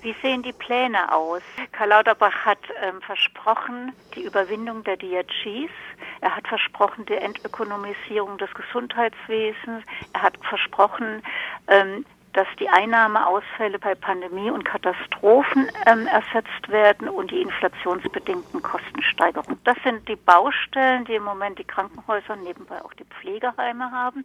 [0.00, 1.42] Wie sehen die Pläne aus?
[1.72, 5.72] Karl Lauterbach hat ähm, versprochen die Überwindung der DRGs.
[6.20, 9.84] Er hat versprochen die Entökonomisierung des Gesundheitswesens.
[10.12, 11.22] Er hat versprochen,
[11.66, 19.58] ähm, dass die Einnahmeausfälle bei Pandemie und Katastrophen ähm, ersetzt werden und die inflationsbedingten Kostensteigerungen.
[19.64, 24.24] Das sind die Baustellen, die im Moment die Krankenhäuser, nebenbei auch die Pflegeheime haben.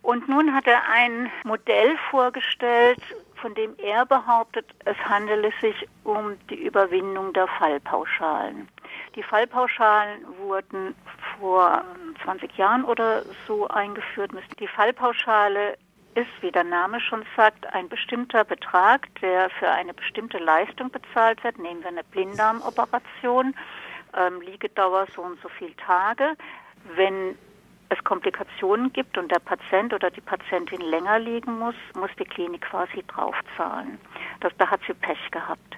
[0.00, 3.02] Und nun hat er ein Modell vorgestellt,
[3.40, 8.68] von dem er behauptet, es handele sich um die Überwindung der Fallpauschalen.
[9.14, 10.94] Die Fallpauschalen wurden
[11.38, 11.84] vor
[12.24, 14.30] 20 Jahren oder so eingeführt.
[14.58, 15.76] Die Fallpauschale
[16.14, 21.44] ist, wie der Name schon sagt, ein bestimmter Betrag, der für eine bestimmte Leistung bezahlt
[21.44, 21.58] wird.
[21.58, 23.54] Nehmen wir eine Blinddarmoperation,
[24.16, 26.36] ähm, Liegedauer so und so viele Tage.
[26.94, 27.36] Wenn
[27.88, 32.62] es Komplikationen gibt und der Patient oder die Patientin länger liegen muss, muss die Klinik
[32.62, 33.98] quasi draufzahlen.
[34.40, 35.76] Das, da hat sie Pech gehabt.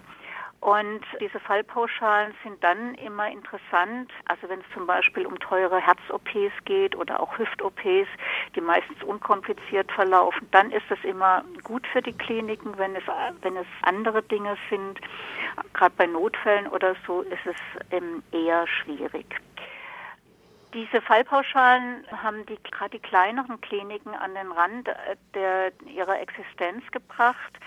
[0.60, 6.52] Und diese Fallpauschalen sind dann immer interessant, also wenn es zum Beispiel um teure Herz-OPs
[6.64, 8.08] geht oder auch Hüft-OPs,
[8.56, 13.04] die meistens unkompliziert verlaufen, dann ist es immer gut für die Kliniken, wenn es,
[13.42, 15.00] wenn es andere Dinge sind.
[15.74, 17.56] Gerade bei Notfällen oder so ist es
[17.92, 19.40] ähm, eher schwierig.
[20.74, 26.84] Diese Fallpauschalen haben die, gerade die kleineren Kliniken an den Rand äh, der, ihrer Existenz
[26.90, 27.58] gebracht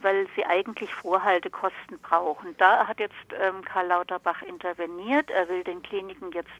[0.00, 2.56] weil sie eigentlich Vorhaltekosten brauchen.
[2.58, 5.30] Da hat jetzt ähm, Karl Lauterbach interveniert.
[5.30, 6.50] Er will den Kliniken jetzt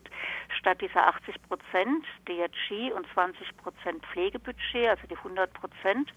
[0.56, 6.12] statt dieser 80 Prozent DRG und 20 Prozent Pflegebudget, also die 100 Prozent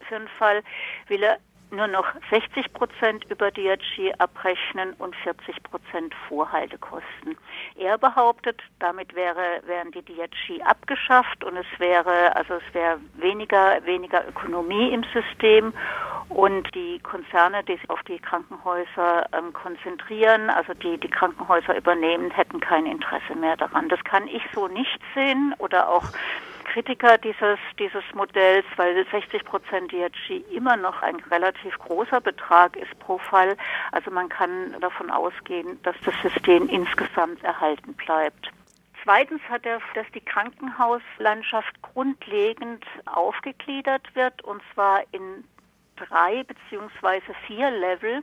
[0.00, 0.62] für den Fall,
[1.08, 1.38] will er
[1.72, 7.36] nur noch 60 Prozent über DRG abrechnen und 40 Prozent Vorhaltekosten.
[7.76, 13.84] Er behauptet, damit wäre, wären die DRG abgeschafft und es wäre, also es wäre weniger,
[13.84, 15.72] weniger Ökonomie im System
[16.28, 22.30] und die Konzerne, die sich auf die Krankenhäuser ähm, konzentrieren, also die die Krankenhäuser übernehmen,
[22.30, 23.88] hätten kein Interesse mehr daran.
[23.88, 26.04] Das kann ich so nicht sehen oder auch
[26.72, 32.98] Kritiker dieses, dieses Modells, weil 60 Prozent DRG immer noch ein relativ großer Betrag ist
[32.98, 33.58] pro Fall.
[33.90, 38.50] Also man kann davon ausgehen, dass das System insgesamt erhalten bleibt.
[39.04, 45.44] Zweitens hat er, dass die Krankenhauslandschaft grundlegend aufgegliedert wird, und zwar in
[46.08, 48.22] drei beziehungsweise vier Level.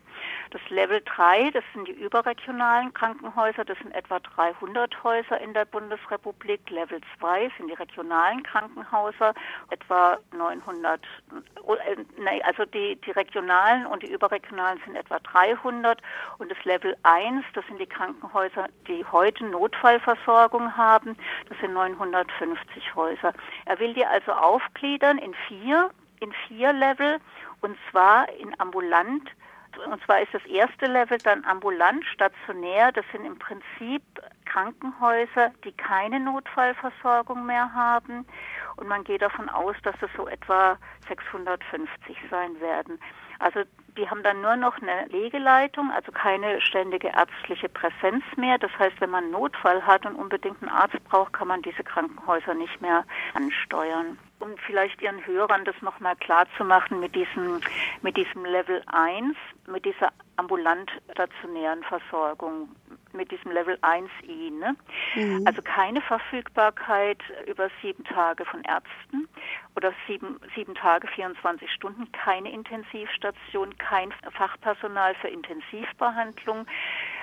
[0.52, 5.66] Das Level 3, das sind die überregionalen Krankenhäuser, das sind etwa 300 Häuser in der
[5.66, 6.70] Bundesrepublik.
[6.70, 9.34] Level 2 sind die regionalen Krankenhäuser,
[9.70, 11.02] etwa 900,
[11.68, 16.02] äh, also die, die regionalen und die überregionalen sind etwa 300
[16.40, 21.16] und das Level 1, das sind die Krankenhäuser, die heute Notfallversorgung haben,
[21.48, 23.34] das sind 950 Häuser.
[23.66, 25.92] Er will die also aufgliedern in vier
[26.22, 27.20] in vier Level
[27.62, 29.30] und zwar in ambulant.
[29.92, 32.92] Und zwar ist das erste Level dann ambulant, stationär.
[32.92, 34.02] Das sind im Prinzip
[34.46, 38.26] Krankenhäuser, die keine Notfallversorgung mehr haben.
[38.78, 40.78] Und man geht davon aus, dass es so etwa
[41.08, 43.00] 650 sein werden.
[43.40, 43.62] Also
[43.96, 48.58] die haben dann nur noch eine Legeleitung, also keine ständige ärztliche Präsenz mehr.
[48.58, 51.84] Das heißt, wenn man einen Notfall hat und unbedingt einen Arzt braucht, kann man diese
[51.84, 57.62] Krankenhäuser nicht mehr ansteuern um vielleicht Ihren Hörern das nochmal klar zu machen mit diesem,
[58.02, 59.36] mit diesem Level 1,
[59.68, 62.70] mit dieser ambulant stationären Versorgung,
[63.14, 64.52] mit diesem Level 1i.
[64.58, 64.76] Ne?
[65.16, 65.44] Mhm.
[65.46, 69.28] Also keine Verfügbarkeit über sieben Tage von Ärzten
[69.76, 76.66] oder sieben, sieben Tage, 24 Stunden, keine Intensivstation, kein Fachpersonal für Intensivbehandlung,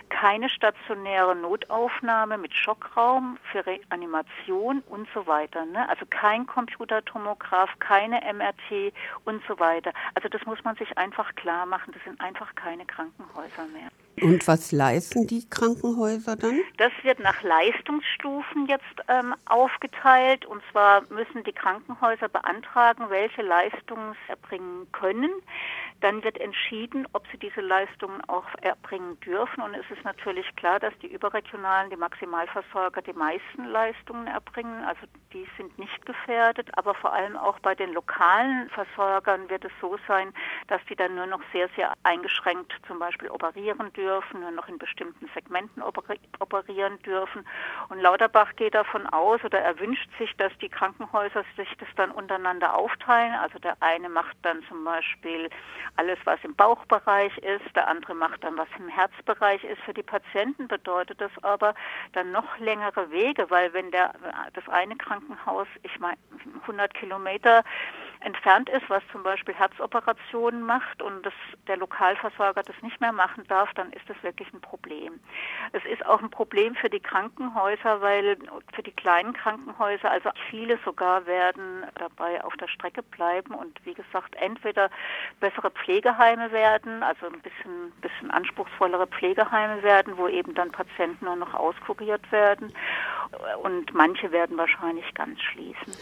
[0.08, 5.64] keine stationäre Notaufnahme mit Schockraum für Reanimation und so weiter.
[5.66, 5.88] Ne?
[5.88, 8.92] Also kein Computertomograph, keine MRT
[9.24, 9.92] und so weiter.
[10.14, 11.92] Also das muss man sich einfach klar machen.
[11.92, 13.88] Das sind einfach keine Krankenhäuser mehr.
[14.22, 16.60] Und was leisten die Krankenhäuser dann?
[16.78, 20.46] Das wird nach Leistungsstufen jetzt ähm, aufgeteilt.
[20.46, 25.30] Und zwar müssen die Krankenhäuser beantragen, welche Leistungen sie erbringen können.
[26.00, 29.62] Dann wird entschieden, ob sie diese Leistungen auch erbringen dürfen.
[29.62, 34.84] Und es ist natürlich klar, dass die überregionalen, die Maximalversorger die meisten Leistungen erbringen.
[34.84, 36.68] Also die sind nicht gefährdet.
[36.76, 40.32] Aber vor allem auch bei den lokalen Versorgern wird es so sein,
[40.68, 44.78] dass die dann nur noch sehr, sehr eingeschränkt zum Beispiel operieren dürfen, nur noch in
[44.78, 47.46] bestimmten Segmenten operieren dürfen.
[47.88, 52.10] Und Lauterbach geht davon aus oder er wünscht sich, dass die Krankenhäuser sich das dann
[52.10, 53.34] untereinander aufteilen.
[53.34, 55.50] Also der eine macht dann zum Beispiel
[55.96, 57.74] alles, was im Bauchbereich ist.
[57.74, 59.80] Der andere macht dann, was im Herzbereich ist.
[59.82, 61.74] Für die Patienten bedeutet das aber
[62.12, 64.14] dann noch längere Wege, weil wenn der,
[64.54, 65.25] das eine Krankenhaus,
[65.82, 66.16] ich meine,
[66.62, 67.64] 100 Kilometer
[68.20, 71.34] entfernt ist, was zum Beispiel Herzoperationen macht und das,
[71.68, 75.20] der Lokalversorger das nicht mehr machen darf, dann ist das wirklich ein Problem.
[75.72, 78.36] Es ist auch ein Problem für die Krankenhäuser, weil
[78.74, 83.94] für die kleinen Krankenhäuser, also viele sogar werden dabei auf der Strecke bleiben und wie
[83.94, 84.90] gesagt, entweder
[85.40, 91.36] bessere Pflegeheime werden, also ein bisschen, bisschen anspruchsvollere Pflegeheime werden, wo eben dann Patienten nur
[91.36, 92.72] noch auskuriert werden
[93.62, 95.92] und manche werden wahrscheinlich ganz schließen.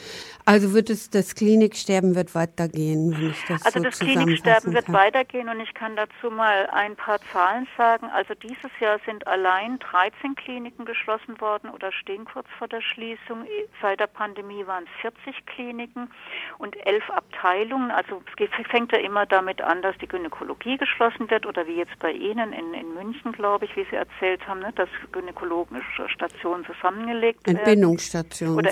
[0.44, 4.93] Also wird es das Kliniksterben wird weitergehen, wenn ich das Also so das Kliniksterben wird
[4.93, 8.09] weitergehen und ich kann dazu mal ein paar Zahlen sagen.
[8.15, 13.47] Also dieses Jahr sind allein 13 Kliniken geschlossen worden oder stehen kurz vor der Schließung.
[13.81, 16.11] Seit der Pandemie waren es 40 Kliniken
[16.59, 17.91] und elf Abteilungen.
[17.91, 21.99] Also es fängt ja immer damit an, dass die Gynäkologie geschlossen wird oder wie jetzt
[21.99, 26.65] bei Ihnen in, in München, glaube ich, wie Sie erzählt haben, ne, dass gynäkologische Stationen
[27.14, 27.56] zusammengelegt werden.
[27.58, 28.70] Entbindungsstationen Oder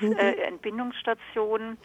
[0.00, 0.12] Mhm.
[0.18, 1.78] äh, Entbindungsstationen.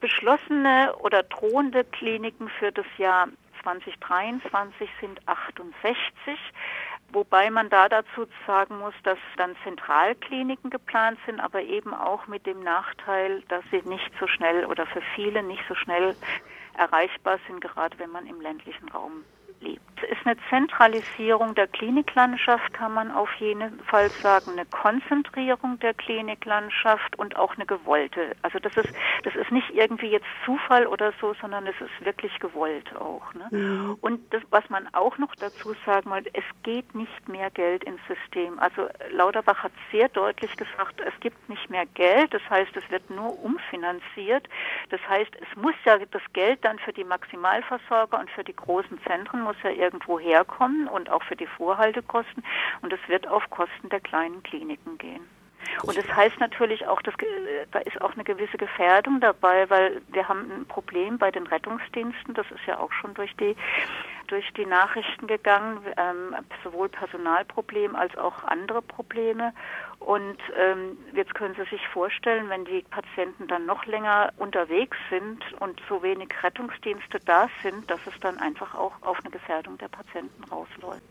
[0.00, 3.28] Beschlossene oder drohende Kliniken für das Jahr
[3.62, 6.38] 2023 sind 68.
[7.12, 12.46] Wobei man da dazu sagen muss, dass dann Zentralkliniken geplant sind, aber eben auch mit
[12.46, 16.14] dem Nachteil, dass sie nicht so schnell oder für viele nicht so schnell
[16.76, 19.24] erreichbar sind, gerade wenn man im ländlichen Raum
[19.60, 19.82] lebt.
[19.96, 25.94] Es ist eine Zentralisierung der Kliniklandschaft, kann man auf jeden Fall sagen, eine Konzentrierung der
[25.94, 28.36] Kliniklandschaft und auch eine gewollte.
[28.42, 28.92] Also das ist,
[29.24, 33.32] das ist nicht irgendwie jetzt Zufall oder so, sondern es ist wirklich gewollt auch.
[33.34, 33.48] Ne?
[33.50, 33.96] Mhm.
[34.00, 38.00] Und das, was man auch noch dazu sagen wollte, es geht nicht mehr Geld ins
[38.06, 38.58] System.
[38.58, 43.08] Also Lauterbach hat sehr deutlich gesagt, es gibt nicht mehr Geld, das heißt, es wird
[43.10, 44.48] nur umfinanziert.
[44.90, 49.00] Das heißt, es muss ja das Geld dann für die Maximalversorger und für die großen
[49.02, 52.42] Zentren muss ja irgendwo herkommen und auch für die Vorhaltekosten
[52.82, 55.24] und es wird auf Kosten der kleinen Kliniken gehen.
[55.84, 57.14] Und das heißt natürlich auch, dass,
[57.70, 62.34] da ist auch eine gewisse Gefährdung dabei, weil wir haben ein Problem bei den Rettungsdiensten,
[62.34, 63.56] das ist ja auch schon durch die
[64.26, 69.52] durch die Nachrichten gegangen, ähm, sowohl Personalproblem als auch andere Probleme.
[69.98, 75.42] Und ähm, jetzt können Sie sich vorstellen, wenn die Patienten dann noch länger unterwegs sind
[75.60, 79.88] und so wenig Rettungsdienste da sind, dass es dann einfach auch auf eine Gefährdung der
[79.88, 81.06] Patienten rausläuft.